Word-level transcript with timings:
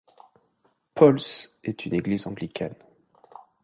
Paul's 0.95 1.51
est 1.63 1.85
une 1.85 1.93
église 1.93 2.25
anglicane. 2.25 2.73